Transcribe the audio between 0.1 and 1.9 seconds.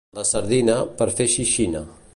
La sardina, per fer xixina.